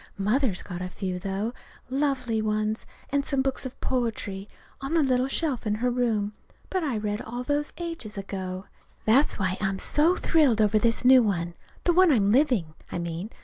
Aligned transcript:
Mother's 0.17 0.63
got 0.63 0.81
a 0.81 0.89
few, 0.89 1.19
though 1.19 1.53
lovely 1.87 2.41
ones 2.41 2.87
and 3.11 3.23
some 3.23 3.43
books 3.43 3.67
of 3.67 3.79
poetry, 3.81 4.49
on 4.81 4.95
the 4.95 5.03
little 5.03 5.27
shelf 5.27 5.67
in 5.67 5.75
her 5.75 5.91
room. 5.91 6.33
But 6.71 6.83
I 6.83 6.97
read 6.97 7.21
all 7.21 7.43
those 7.43 7.71
ages 7.77 8.17
ago. 8.17 8.65
That's 9.05 9.37
why 9.37 9.59
I'm 9.61 9.77
so 9.77 10.15
thrilled 10.15 10.59
over 10.59 10.79
this 10.79 11.05
new 11.05 11.21
one 11.21 11.53
the 11.83 11.93
one 11.93 12.11
I'm 12.11 12.31
living, 12.31 12.73
I 12.91 12.97
mean. 12.97 13.29